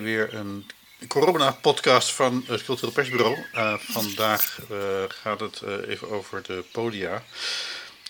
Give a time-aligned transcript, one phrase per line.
[0.00, 0.66] weer een
[1.08, 3.38] corona-podcast van het Cultureel Persbureau.
[3.54, 4.78] Uh, vandaag uh,
[5.08, 7.22] gaat het uh, even over de podia.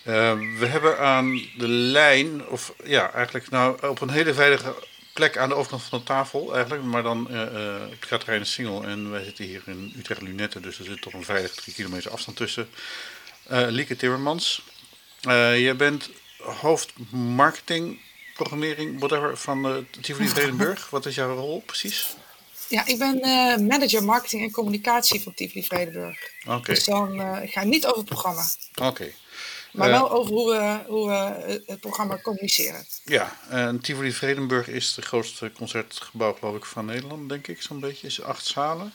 [0.03, 4.75] we hebben aan de lijn, of ja, eigenlijk nou op een hele veilige
[5.13, 7.27] plek aan de overkant van de tafel eigenlijk, maar dan
[7.89, 11.13] het gaat rijden Singel en wij zitten hier in Utrecht Lunette, dus er zit toch
[11.13, 12.69] een veilig drie kilometer afstand tussen.
[13.47, 14.61] Lieke Timmermans,
[15.21, 17.99] jij bent hoofd marketing
[18.33, 20.89] programmering, whatever, van uh, Tivoli Vredenburg.
[20.89, 22.15] Wat is jouw rol precies?
[22.69, 26.17] Ja, ik ben uh, manager marketing en communicatie van Tivoli Vredenburg.
[26.47, 26.73] Oké.
[26.73, 28.45] Dus dan uh, ik ga niet over het programma.
[28.81, 29.11] Oké.
[29.71, 32.85] Maar wel over hoe we, hoe we het programma communiceren.
[33.05, 37.79] Ja, en Tivoli Vredenburg is het grootste concertgebouw, geloof ik, van Nederland, denk ik, zo'n
[37.79, 38.07] beetje.
[38.07, 38.93] Is acht zalen?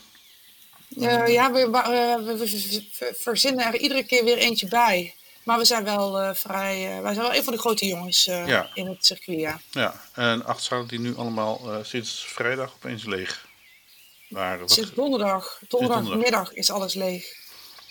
[0.88, 5.14] ja, we, we, we, verzinnen er iedere keer weer eentje bij.
[5.48, 6.96] Maar we zijn wel uh, vrij.
[6.96, 8.70] Uh, wij zijn wel een van de grote jongens uh, ja.
[8.74, 9.38] in het circuit.
[9.38, 9.60] Ja.
[9.70, 13.46] ja, en acht zalen die nu allemaal sinds vrijdag opeens leeg
[14.28, 14.68] waren.
[14.68, 15.60] Sinds donderdag.
[15.68, 17.36] Donderdagmiddag is alles leeg.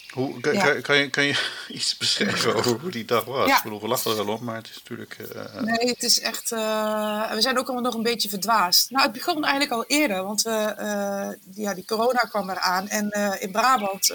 [0.10, 0.64] Hoe, kan, ja.
[0.64, 3.48] kan, kan, je, kan je iets beschrijven over hoe die dag was?
[3.48, 3.58] Ja.
[3.58, 5.18] Ik bedoel, we lachen er wel op, maar het is natuurlijk...
[5.62, 6.50] Nee, het is echt...
[6.50, 8.90] we zijn ook allemaal nog een beetje verdwaasd.
[8.90, 12.88] Nou, het begon eigenlijk al eerder, want we, ja, die corona kwam eraan.
[12.88, 14.14] En in Brabant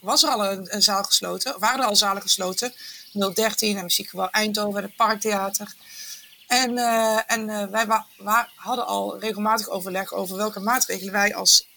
[0.00, 2.74] was er al een, zaal gesloten, waren er al zalen gesloten.
[3.34, 5.74] 013 en muziekgebouw Eindhoven, het Parktheater.
[6.46, 7.86] En, uh, en uh, wij
[8.54, 11.68] hadden al regelmatig overleg over welke maatregelen wij als,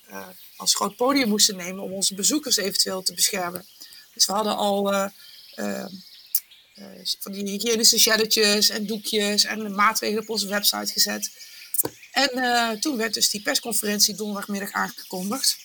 [0.56, 3.66] als groot podium moesten nemen om onze bezoekers eventueel te beschermen.
[4.14, 5.10] Dus we hadden al
[7.24, 11.32] die hygiënische shelletjes en doekjes en maatregelen op onze website gezet.
[12.12, 15.58] En toen werd dus die persconferentie donderdagmiddag aangekondigd.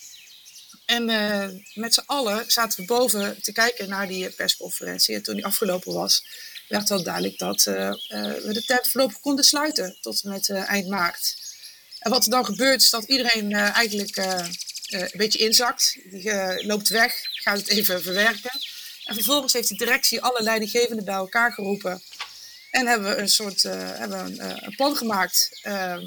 [0.84, 5.14] En uh, met z'n allen zaten we boven te kijken naar die persconferentie.
[5.14, 6.26] En toen die afgelopen was,
[6.68, 7.94] werd wel duidelijk dat uh, uh,
[8.32, 11.36] we de tent voorlopig konden sluiten tot en met eind maart.
[11.98, 15.96] En wat er dan gebeurt is dat iedereen eigenlijk een beetje inzakt.
[16.10, 18.60] Die loopt weg, gaat het even verwerken.
[19.04, 22.02] En vervolgens heeft de directie alle leidinggevenden bij elkaar geroepen.
[22.70, 25.60] En hebben we een soort hebben een, een plan gemaakt.
[25.62, 26.02] Ehm,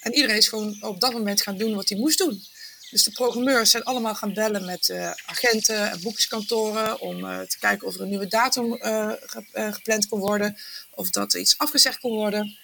[0.00, 2.44] en iedereen is gewoon op dat moment gaan doen wat hij moest doen.
[2.92, 7.58] Dus de programmeurs zijn allemaal gaan bellen met uh, agenten en boekingskantoren om uh, te
[7.58, 9.12] kijken of er een nieuwe datum uh,
[9.52, 10.56] gepland kon worden
[10.90, 12.58] of dat er iets afgezegd kon worden.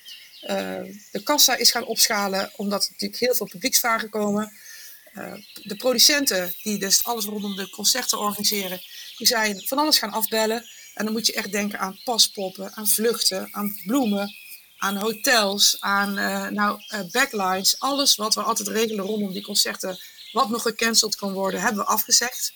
[1.12, 4.52] de kassa is gaan opschalen omdat er natuurlijk heel veel publieksvragen komen.
[5.62, 8.80] de producenten die dus alles rondom de concerten organiseren,
[9.16, 10.64] die zijn van alles gaan afbellen.
[10.94, 14.34] En dan moet je echt denken aan paspoppen, aan vluchten, aan bloemen,
[14.78, 16.14] aan hotels, aan
[16.54, 17.78] nou, backlines.
[17.78, 19.98] Alles wat we altijd regelen rondom die concerten
[20.38, 22.52] wat nog gecanceld kan worden, hebben we afgezegd.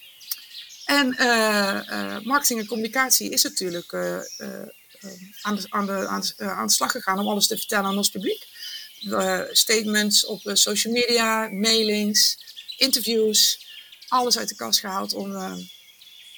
[0.84, 4.19] En uh, uh, marketing en communicatie is natuurlijk uh,
[5.41, 7.97] aan, de, aan, de, aan, de, aan de slag gegaan om alles te vertellen aan
[7.97, 8.47] ons publiek.
[9.53, 12.37] statements op social media, mailings,
[12.76, 13.66] interviews,
[14.09, 15.34] alles uit de kast gehaald om,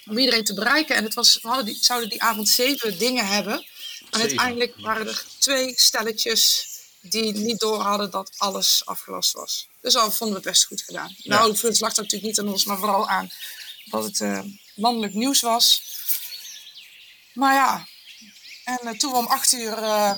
[0.07, 0.97] om iedereen te bereiken.
[0.97, 3.67] En het was, we hadden die, zouden die avond zeven dingen hebben.
[4.11, 6.74] En uiteindelijk waren er twee stelletjes
[7.11, 9.69] die niet door hadden dat alles afgelast was.
[9.81, 11.15] Dus dat vonden we best goed gedaan.
[11.17, 11.37] Ja.
[11.37, 13.31] Nou, het lag natuurlijk niet aan ons, maar vooral aan
[13.85, 14.41] dat het uh,
[14.75, 15.83] landelijk nieuws was.
[17.33, 17.87] Maar ja,
[18.65, 20.13] en uh, toen we om acht uur uh,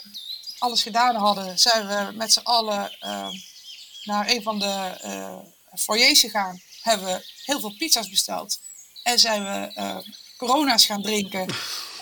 [0.58, 2.96] alles gedaan hadden, zijn we met z'n allen
[4.02, 5.42] naar een van de
[5.78, 6.62] foyers gegaan.
[6.82, 8.58] Hebben we heel veel pizza's besteld.
[9.02, 10.02] En zijn we
[10.36, 11.46] corona's gaan drinken.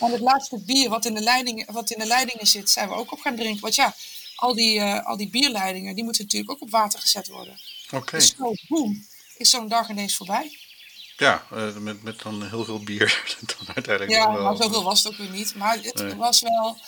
[0.01, 2.95] En het laatste bier wat in, de leidingen, wat in de leidingen zit, zijn we
[2.95, 3.61] ook op gaan drinken.
[3.61, 3.95] Want ja,
[4.35, 7.61] al die, uh, al die bierleidingen, die moeten natuurlijk ook op water gezet worden.
[7.87, 7.97] Oké.
[7.97, 8.21] Okay.
[8.21, 9.07] Dus zo, boem,
[9.37, 10.59] is zo'n dag ineens voorbij.
[11.17, 13.25] Ja, uh, met, met dan heel veel bier.
[13.57, 14.43] dan uiteindelijk ja, wel...
[14.43, 15.55] maar zoveel was het ook weer niet.
[15.55, 16.15] Maar het nee.
[16.15, 16.79] was wel...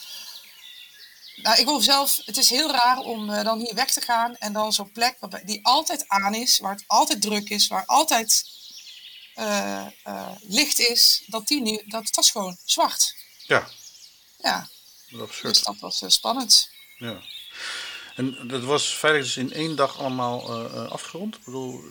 [1.36, 4.36] Nou, ik wil zelf, het is heel raar om uh, dan hier weg te gaan
[4.36, 7.86] en dan zo'n plek waarbij, die altijd aan is, waar het altijd druk is, waar
[7.86, 8.54] altijd
[10.40, 13.14] licht is, dat die nu, dat, dat is gewoon zwart.
[13.46, 13.68] Ja.
[14.38, 14.68] Ja.
[15.10, 15.54] Dat absurd.
[15.54, 16.68] Dus dat was spannend.
[16.96, 17.22] Ja.
[18.16, 21.34] En dat was feitelijk dus in één dag allemaal uh, afgerond?
[21.34, 21.84] Ik bedoel,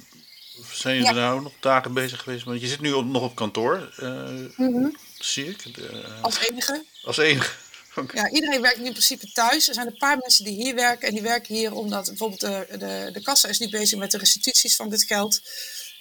[0.71, 1.19] zijn jullie ja.
[1.19, 2.43] nou nog dagen bezig geweest?
[2.43, 4.97] Want je zit nu nog op kantoor, uh, mm -hmm.
[5.19, 5.75] zie ik.
[5.75, 6.83] De, als enige.
[7.03, 7.51] Als enige.
[7.97, 8.21] Okay.
[8.21, 9.67] Ja, iedereen werkt nu in principe thuis.
[9.67, 11.07] Er zijn een paar mensen die hier werken.
[11.07, 14.17] En die werken hier omdat bijvoorbeeld de, de, de kassa is nu bezig met de
[14.17, 15.41] restituties van dit geld.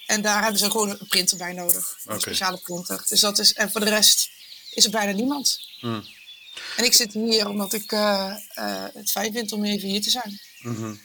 [0.05, 1.75] En daar hebben ze gewoon een printer bij nodig.
[1.75, 2.19] Een okay.
[2.19, 3.03] speciale printer.
[3.07, 4.29] Dus dat is, en voor de rest
[4.71, 5.59] is er bijna niemand.
[5.81, 6.05] Mm.
[6.75, 10.09] En ik zit hier omdat ik uh, uh, het fijn vind om even hier te
[10.09, 10.39] zijn.
[10.61, 10.99] Mm -hmm.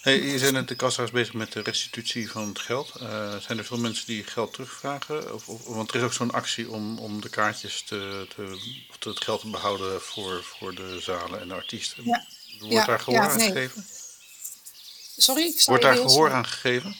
[0.00, 2.92] hey, je zijn net de kassa's bezig met de restitutie van het geld.
[3.02, 5.34] Uh, zijn er veel mensen die geld terugvragen?
[5.34, 8.58] Of, of, want er is ook zo'n actie om, om de kaartjes te, te,
[8.90, 12.04] of het geld te behouden voor, voor de zalen en de artiesten.
[12.04, 12.26] Ja.
[12.58, 13.46] Wordt Ja, daar gehoor ja, aan nee.
[13.46, 13.86] gegeven?
[15.16, 15.42] Sorry?
[15.42, 16.96] Ik sta Wordt daar gehoor aan gegeven?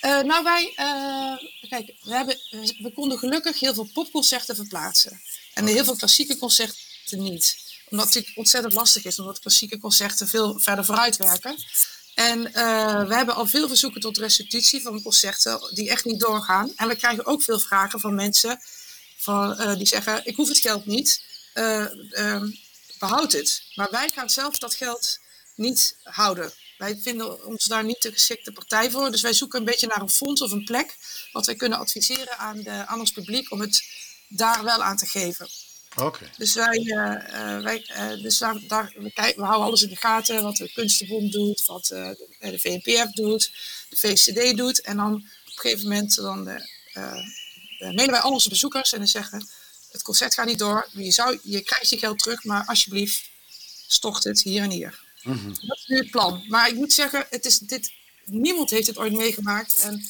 [0.00, 5.20] Eh, nou, wij, eh, kijk, we, hebben, we we konden gelukkig heel veel popconcerten verplaatsen.
[5.54, 7.56] En heel veel klassieke concerten niet.
[7.88, 11.56] Omdat het ontzettend lastig is, omdat klassieke concerten veel verder vooruit werken.
[12.14, 16.72] En eh, we hebben al veel verzoeken tot restitutie van concerten die echt niet doorgaan.
[16.76, 18.60] En we krijgen ook veel vragen van mensen
[19.16, 22.50] van, eh, die zeggen: Ik hoef het geld niet, ehm,
[22.98, 23.62] behoud het.
[23.74, 25.18] Maar wij gaan zelf dat geld
[25.54, 26.52] niet houden.
[26.78, 29.10] Wij vinden ons daar niet de geschikte partij voor.
[29.10, 30.96] Dus wij zoeken een beetje naar een fonds of een plek.
[31.32, 33.82] wat wij kunnen adviseren aan, de, aan ons publiek om het
[34.28, 35.48] daar wel aan te geven.
[35.96, 36.30] Oké.
[36.36, 39.88] Dus wij, eh, eh, wij eh, dus daar, daar, we, kijken, we houden alles in
[39.88, 40.42] de gaten.
[40.42, 43.52] Wat de Kunstenbond doet, wat de, de VNPF doet,
[43.88, 44.80] de VCD doet.
[44.80, 46.44] En dan op een gegeven moment dan,
[47.78, 49.48] mailen wij al onze bezoekers en dan zeggen...
[49.90, 53.30] het concert gaat niet door, je, zou, je krijgt je geld terug, maar alsjeblieft
[53.86, 55.02] stort het hier en hier.
[55.22, 55.48] Mhm.
[55.48, 56.44] Dat is nu het plan.
[56.48, 57.92] Maar ik moet zeggen, het is dit,
[58.24, 59.74] niemand heeft het ooit meegemaakt.
[59.74, 60.04] En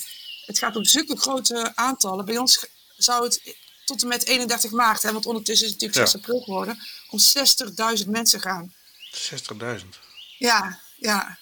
[0.47, 2.25] het gaat om zulke grote aantallen.
[2.25, 2.67] Bij ons
[2.97, 6.27] zou het tot en met 31 maart, hè, want ondertussen is het natuurlijk 6 Ja.
[6.27, 8.75] april geworden, om 60.000 mensen gaan.
[9.11, 9.99] 60.000.
[10.39, 11.39] Ja, ja,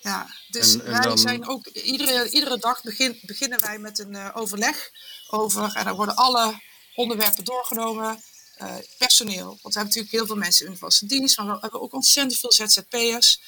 [0.00, 0.34] ja.
[0.48, 4.14] Dus En- en wij dan- zijn ook, iedere, iedere dag begin, beginnen wij met een
[4.14, 4.90] eh, overleg
[5.30, 6.60] over, en dan worden alle
[6.94, 8.22] onderwerpen doorgenomen.
[8.54, 11.58] Eh, personeel, want we hebben natuurlijk heel veel mensen in de vaste dienst, maar we
[11.60, 13.40] hebben ook ontzettend veel ZZP'ers.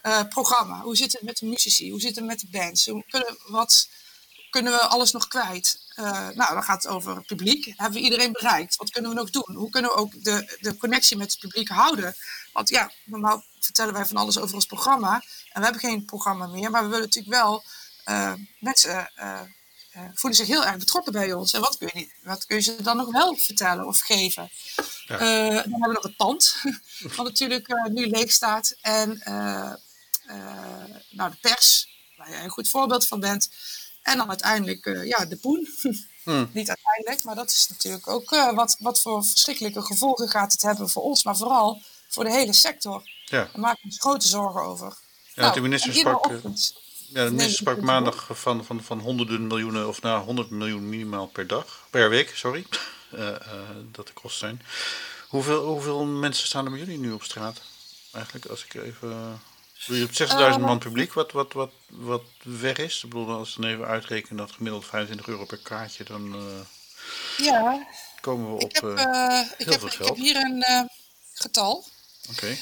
[0.00, 3.04] Eh, programma, hoe zit het met de muzici, hoe zit het met de bands, hoe
[3.10, 3.88] kunnen, wat
[4.50, 5.80] kunnen we alles nog kwijt?
[6.00, 7.64] Eh, nou, dan gaat het over het publiek.
[7.64, 8.76] Hebben we iedereen bereikt?
[8.76, 9.54] Wat kunnen we nog doen?
[9.54, 12.14] Hoe kunnen we ook de, de connectie met het publiek houden?
[12.52, 15.14] Want ja, normaal vertellen wij van alles over ons programma.
[15.52, 17.64] En we hebben geen programma meer, maar we willen natuurlijk wel
[18.04, 19.40] eh, mensen eh,
[20.14, 21.52] voelen zich heel erg betrokken bij ons.
[21.52, 24.50] En wat kun je, niet, wat kun je ze dan nog wel vertellen of geven?
[25.04, 25.18] Ja.
[25.18, 26.62] Dan hebben we nog het pand,
[27.16, 28.76] wat natuurlijk nu leeg staat.
[28.80, 29.22] En
[31.10, 33.48] nou, de pers, waar jij een goed voorbeeld van bent.
[34.02, 35.68] En dan uiteindelijk eh, ja, de poen.
[36.24, 36.50] Hmm.
[36.52, 40.62] Niet uiteindelijk, maar dat is natuurlijk ook eh, wat, wat voor verschrikkelijke gevolgen gaat het
[40.62, 43.02] hebben voor ons, maar vooral voor de hele sector.
[43.24, 43.38] Ja.
[43.38, 44.96] Daar maken we ons grote zorgen over.
[45.34, 46.74] Ja, de minister en iedere sprak, eh, ochtend-
[47.08, 51.26] Ja, de minister sprak maandag van, van, van honderden miljoenen of nou 100 miljoen minimaal
[51.26, 52.66] per dag, per week, sorry,
[53.92, 54.62] dat de kosten zijn.
[55.28, 57.60] Hoeveel, hoeveel mensen staan er bij jullie nu op straat?
[58.12, 59.40] Eigenlijk, als ik even.
[59.86, 63.02] Je hebt 60.000 man publiek, wat, wat, wat, wat weg is.
[63.04, 67.44] Ik bedoel, als we dan even uitrekenen dat gemiddeld 25 euro per kaartje, dan eh,
[67.46, 67.86] Ja,
[68.20, 68.70] komen we op.
[68.70, 69.04] ik heb, eh,
[69.38, 70.08] eh, ik heel heb, veel ik geld.
[70.08, 70.88] heb hier een
[71.32, 71.84] getal.
[72.30, 72.56] Oké,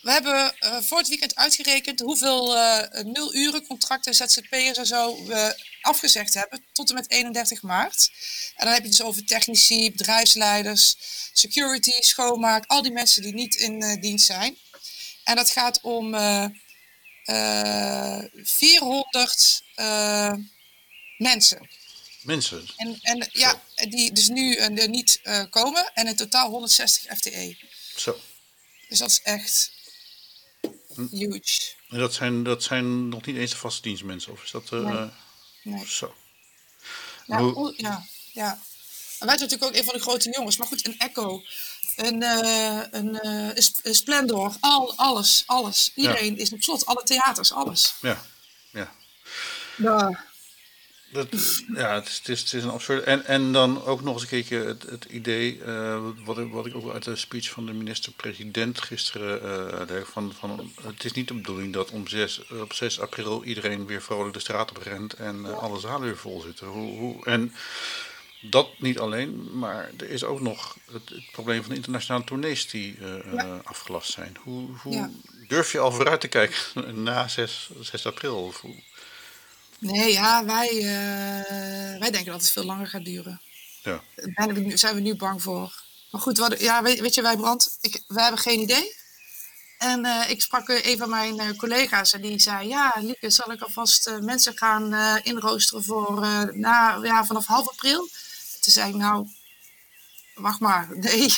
[0.00, 0.54] We hebben
[0.84, 6.64] voor het weekend uitgerekend hoeveel eh nul uren contracten ZZP'ers en zo we afgezegd hebben
[6.72, 8.10] tot en met 31 maart.
[8.56, 10.96] En dan heb je het dus over technici, bedrijfsleiders,
[11.32, 14.56] security, schoonmaak, al die mensen die niet in dienst zijn.
[15.24, 16.14] En dat gaat om
[18.44, 20.32] 400 eh,
[21.18, 21.68] mensen.
[22.22, 22.66] mensen.
[22.76, 27.16] En, en ja, die dus nu eh, er niet eh, komen en in totaal 160
[27.16, 27.56] FTE.
[27.96, 28.20] Zo.
[28.88, 29.70] Dus dat is echt
[30.94, 31.06] Hm.
[31.16, 31.60] huge.
[31.88, 34.72] En dat zijn, dat zijn nog niet eens de vaste dienstmensen, of is dat.
[34.72, 35.08] eh, Nee.
[35.62, 35.86] Nee.
[35.86, 36.14] Zo.
[37.26, 38.50] Hoe- o- ja, ja.
[39.18, 40.56] En wij zijn natuurlijk ook een van de grote jongens.
[40.56, 41.42] Maar goed, een Echo,
[41.96, 45.92] een, eh, een, eh, een Sp- een Splendor, al, alles, alles.
[45.94, 47.94] Iedereen is op slot, alle theaters, alles.
[48.00, 48.22] Ja,
[48.70, 48.92] ja.
[49.76, 50.24] Ja.
[51.12, 51.28] Dat,
[51.74, 53.02] ja, het is, het is, het is een absurde.
[53.02, 56.66] En, en dan ook nog eens een keertje het, het idee, eh, wat, ik, wat
[56.66, 59.40] ik ook uit de speech van de minister-president gisteren
[59.86, 63.86] leer, van, van het is niet de bedoeling dat om 6, op 6 april iedereen
[63.86, 66.66] weer vrolijk de straat op rent en eh, alle zalen weer vol zitten.
[66.66, 67.54] Hoe, hoe, en
[68.42, 72.70] dat niet alleen, maar er is ook nog het, het probleem van de internationale tournees
[72.70, 73.44] die eh, Ja.
[73.44, 74.36] eh, afgelast zijn.
[74.42, 75.10] Hoe, hoe Ja.
[75.48, 76.56] durf je al vooruit te kijken
[77.02, 78.54] na 6, 6 april?
[78.60, 78.82] Hoe-
[79.78, 83.40] Nee, ja, wij, eh, wij denken dat het veel langer gaat duren.
[83.82, 84.00] ja.
[84.14, 85.82] Daar zijn we nu- zijn we nu bang voor.
[86.10, 88.96] Maar goed, wat, ja, weet, weet je, wij brand, ik, wij hebben geen idee.
[89.78, 94.10] En ik sprak een van mijn collega's en die zei: Ja, Lieke, zal ik alvast
[94.20, 96.20] mensen gaan inroosteren voor
[96.56, 98.08] na, ja, vanaf half april?
[98.70, 99.26] Zei ik: Nou,
[100.34, 100.88] wacht maar.
[100.98, 101.34] Nee,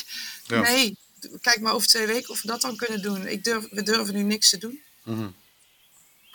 [0.46, 0.60] Ja.
[0.60, 0.98] nee.
[1.40, 3.26] Kijk maar over twee weken of we dat dan kunnen doen.
[3.26, 4.82] Ik durf, we durven nu niks te doen.
[5.04, 5.28] Mhm.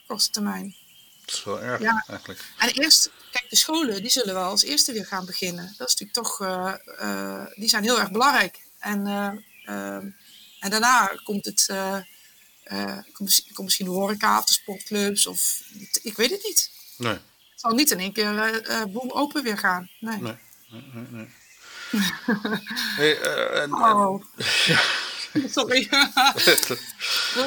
[0.08, 0.76] Korte termijn.
[1.26, 2.04] Dat is wel erg Ja.
[2.08, 2.42] eigenlijk.
[2.58, 5.66] En eerst, kijk, de scholen die zullen wel als eerste weer gaan beginnen.
[5.78, 8.60] Dat is natuurlijk toch, eh, eh, die zijn heel erg belangrijk.
[8.80, 9.96] En, eh,
[10.60, 11.66] en daarna komt het,
[13.14, 15.62] komt, misschien- komt misschien de horeca of de sportclubs of
[16.02, 16.72] ik weet het niet.
[16.98, 17.22] Nee, Het
[17.56, 19.90] zal niet in één keer boem open weer gaan.
[20.00, 20.18] Nee.
[20.22, 20.36] nee,
[20.70, 21.06] nee, nee.
[21.12, 21.28] nee.
[22.96, 24.24] hey, eh, en, en- Oh,
[24.66, 24.80] ja,
[25.56, 25.80] Sorry.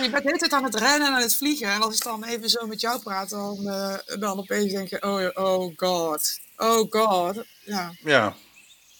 [0.02, 1.68] je bent de hele tijd aan het rennen en aan het vliegen.
[1.68, 5.02] En als ik dan even zo met jou praat, dan, uh, dan opeens denk je,
[5.02, 6.40] oh, oh god.
[6.56, 7.44] Oh god.
[7.64, 7.94] Ja.
[8.04, 8.36] Ja.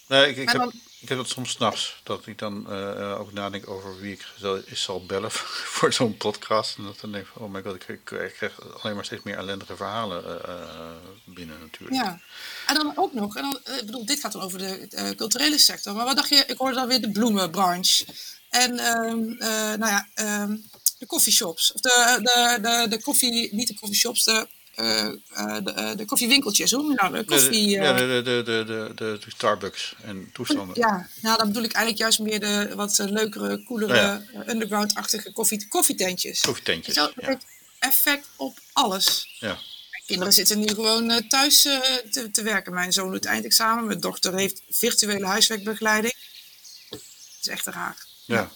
[0.08, 0.72] Nee, ik, ik heb...
[1.02, 4.26] Ik heb dat soms s'nachts, dat ik dan uh, ook nadenk over wie ik
[4.72, 5.30] zal bellen
[5.76, 6.76] voor zo'n podcast.
[6.76, 9.36] En dat dan denk ik oh my god, ik, ik, krijg alleen maar steeds meer
[9.36, 10.54] ellendige verhalen uh,
[11.24, 12.02] binnen natuurlijk.
[12.02, 12.20] Ja,
[12.66, 15.94] en dan ook nog, en dan, ik bedoel, dit gaat dan over de culturele sector.
[15.94, 18.04] Maar wat dacht je, ik hoorde dan weer de bloemenbranche.
[18.48, 19.36] En um,
[19.78, 20.64] nou ja, um,
[20.98, 21.72] de coffeeshops.
[21.72, 24.48] Of de, de, de, de koffie, niet de coffeeshops, de
[24.82, 27.12] de, uh, de koffiewinkeltjes, hoe noem nou?
[27.12, 27.68] De koffie...
[27.68, 30.78] Ja, de, de, de, de, de, Starbucks en toestanden.
[30.78, 36.40] Ja, nou dan bedoel ik eigenlijk juist meer de wat leukere, coolere, underground-achtige koffie, koffietentjes.
[36.40, 37.26] Koffietentjes, Dat ja.
[37.26, 37.46] heeft
[37.78, 39.36] effect op alles.
[39.38, 39.58] Ja.
[40.06, 42.74] Kinderen zitten nu gewoon thuis te, te, werken.
[42.74, 46.14] Mijn zoon doet eindexamen, mijn dochter heeft virtuele huiswerkbegeleiding.
[46.90, 47.00] Het
[47.40, 48.06] is echt raar.
[48.24, 48.50] Ja.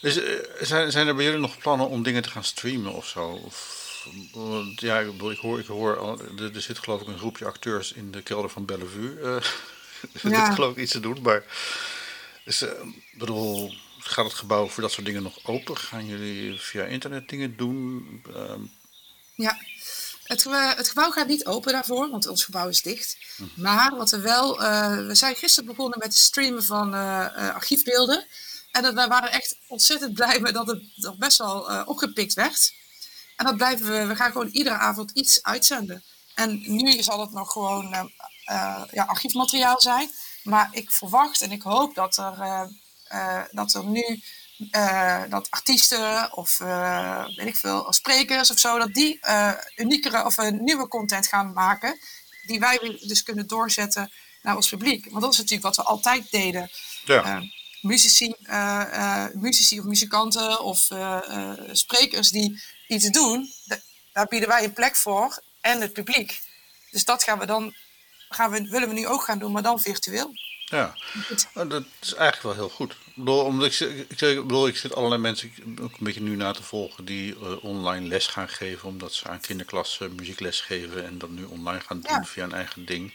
[0.00, 0.20] Dus,
[0.60, 3.40] zijn, zijn er bij jullie nog plannen om dingen te gaan streamen of zo?
[3.44, 3.88] Of
[4.76, 8.22] ja, ik, hoor, ik hoor er, er, zit geloof ik een groepje acteurs in de
[8.22, 9.18] kelder van Bellevue.
[10.00, 10.44] Uh, ja.
[10.44, 11.44] dit geloof ik iets te doen, maar
[12.44, 12.70] uh,
[13.18, 15.76] bedoel, gaat het gebouw voor dat soort dingen nog open?
[15.76, 18.06] Gaan jullie via internet dingen doen?
[18.28, 18.54] Uh,
[19.34, 19.58] ja,
[20.24, 20.44] het,
[20.76, 23.16] het, gebouw gaat niet open daarvoor, want ons gebouw is dicht.
[23.36, 23.62] Hm.
[23.62, 26.94] Maar wat we wel, uh, we zijn gisteren begonnen met het streamen van
[27.34, 28.26] archiefbeelden.
[28.70, 32.72] En we waren echt ontzettend blij met dat het nog best wel opgepikt werd.
[33.40, 36.02] En dat blijven we, we gaan gewoon iedere avond iets uitzenden.
[36.34, 38.04] En nu zal het nog gewoon uh,
[38.50, 40.10] uh, ja, archiefmateriaal zijn.
[40.42, 42.34] Maar ik verwacht en ik hoop dat er,
[43.12, 44.22] uh, dat er nu
[45.28, 46.58] dat artiesten of
[47.36, 49.20] weet ik veel, sprekers of zo, dat die
[49.76, 51.98] uniekere of nieuwe content gaan maken.
[52.46, 55.10] Die wij dus kunnen doorzetten naar ons publiek.
[55.10, 56.70] Want dat is natuurlijk wat we altijd deden.
[57.04, 57.42] Ja.
[57.80, 58.34] Muzici,
[59.32, 60.88] muzici of muzikanten of
[61.72, 63.52] sprekers die iets doen,
[64.12, 66.40] daar bieden wij een plek voor en het publiek.
[66.90, 67.74] Dus dat gaan we dan,
[68.28, 70.32] gaan we, willen we nu ook gaan doen, maar dan virtueel.
[70.64, 70.94] Ja,
[71.54, 72.92] oh, dat is eigenlijk wel heel goed.
[72.92, 76.36] Ik bedoel, omdat ik, ik, ik, bedoel, ik zit allerlei mensen ook een beetje nu
[76.36, 81.06] na te volgen die uh, online les gaan geven, omdat ze aan kinderklassen muziekles geven
[81.06, 83.14] en dat nu online gaan doen via een eigen ding.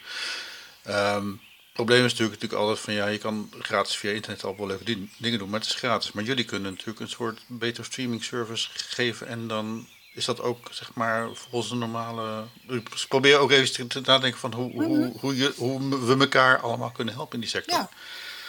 [0.87, 1.41] Um,
[1.75, 5.07] probleem is natuurlijk, natuurlijk altijd van ja, je kan gratis via internet al wel leuke
[5.17, 6.11] dingen doen, maar het is gratis.
[6.11, 10.67] Maar jullie kunnen natuurlijk een soort beter streaming service geven en dan is dat ook
[10.71, 12.43] zeg maar volgens de normale.
[12.67, 15.17] Ik probeer ook even te nadenken van hoe, hoe, mhm.
[15.19, 17.77] hoe, je, hoe we elkaar allemaal kunnen helpen in die sector.
[17.77, 17.89] Ja.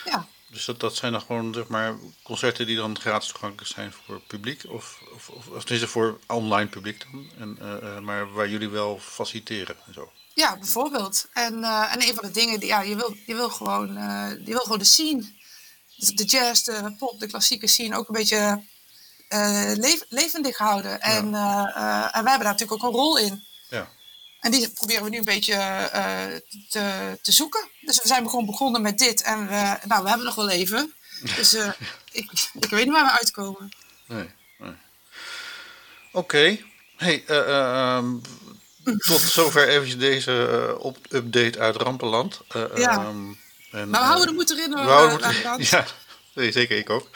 [0.04, 0.26] ja.
[0.56, 4.20] Dus dat, dat zijn dan gewoon zeg maar, concerten die dan gratis toegankelijk zijn voor
[4.20, 8.68] publiek, of, of, of, of tenminste voor online publiek dan, en, uh, maar waar jullie
[8.68, 10.12] wel faciliteren en zo.
[10.34, 11.28] Ja, bijvoorbeeld.
[11.32, 14.30] En, uh, en een van de dingen, die, ja, je wil, je wil gewoon, uh,
[14.30, 15.32] je wil gewoon de scene,
[15.96, 18.62] de jazz, de pop, de klassieke scene ook een beetje
[20.08, 21.00] levendig houden.
[21.00, 22.12] En, ja.
[22.12, 23.44] en wij hebben daar natuurlijk ook een rol in.
[23.68, 23.88] Ja.
[24.40, 25.90] En die proberen we nu een beetje
[26.70, 27.68] te, te zoeken.
[27.86, 29.22] Dus we zijn gewoon begonnen met dit.
[29.22, 30.94] En we, nou, we hebben nog wel even.
[31.36, 31.54] Dus
[32.12, 33.68] ik, ik weet niet waar we uitkomen.
[34.06, 34.72] Nee, nee.
[36.12, 36.18] Oké.
[36.18, 36.64] Okay.
[36.96, 37.24] Hey,
[37.96, 38.20] um,
[38.84, 42.40] tot zover even deze op update uit Rampenland.
[42.74, 43.06] Ja.
[43.06, 43.38] Um,
[43.70, 44.70] en, maar we houden de moed erin.
[44.70, 45.34] We houden
[45.70, 45.86] ja,
[46.34, 47.08] nee, zeker ik ook.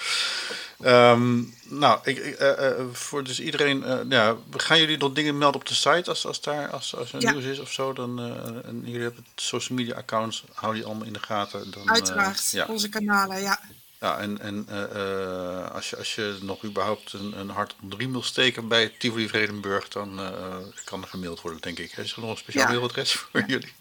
[0.85, 5.75] Um, nou, ik, uh, voor dus iedereen, ja, gaan jullie nog dingen melden op de
[5.75, 7.31] site als, als, daar, als, als er ja.
[7.31, 7.93] nieuws is of zo?
[7.93, 8.19] Dan,
[8.65, 11.71] en jullie hebben social media accounts, hou die allemaal in de gaten.
[11.71, 12.67] Dan, Uiteraard, ja.
[12.67, 13.61] onze kanalen, ja.
[14.01, 18.05] Ja, en, en uh, als, je, als je nog überhaupt een, een hart onder de
[18.05, 21.97] riem wil steken bij Tivoli Vredenburg, dan uh, kan er gemaild worden, denk ik.
[21.97, 22.71] Is er nog een speciaal ja.
[22.71, 23.73] mailadres voor jullie?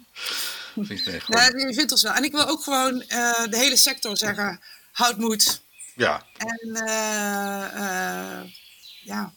[0.73, 2.13] Niet, nee, ja, je vindt ons wel.
[2.13, 5.61] En ik wil ook gewoon uh, de hele sector zeggen, houd moed.
[5.99, 6.23] Ja.
[6.37, 6.73] En
[9.03, 9.33] ja,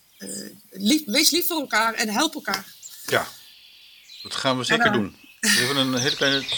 [0.71, 2.67] lief, wees lief voor elkaar en help elkaar.
[3.07, 3.27] Ja,
[4.23, 5.17] dat gaan we zeker doen.
[5.41, 6.43] Even een hele kleine...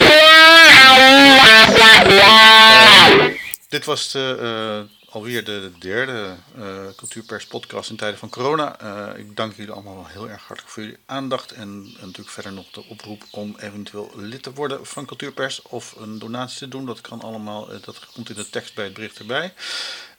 [3.68, 4.82] Dit was de, uh,
[5.14, 8.82] alweer de derde uh, Cultuurpers podcast in tijden van corona.
[8.82, 11.52] Uh, ik dank jullie allemaal heel erg hartelijk voor jullie aandacht.
[11.52, 16.18] En, natuurlijk verder nog de oproep om eventueel lid te worden van Cultuurpers of een
[16.18, 16.86] donatie te doen.
[16.86, 19.54] Dat kan allemaal, dat komt in de tekst bij het bericht erbij.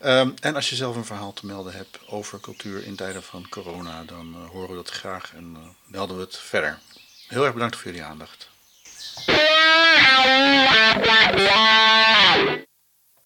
[0.05, 3.49] Um, en als je zelf een verhaal te melden hebt over cultuur in tijden van
[3.49, 6.79] corona, dan horen we dat graag en melden we het verder.
[7.27, 8.49] Heel erg bedankt voor jullie aandacht.